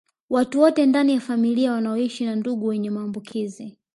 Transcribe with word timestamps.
Watu 0.29 0.59
wote 0.61 0.85
ndani 0.85 1.13
ya 1.13 1.19
familia 1.19 1.71
wanaoshi 1.71 2.25
na 2.25 2.35
ndugu 2.35 2.65
mwenye 2.65 2.89
maambukizi 2.89 3.77